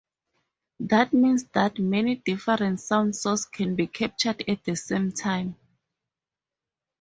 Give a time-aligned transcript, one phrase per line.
[0.79, 5.55] That means that many different sound sources can be captured at the same time.